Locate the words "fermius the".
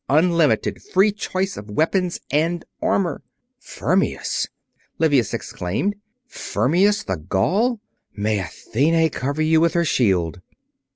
6.27-7.17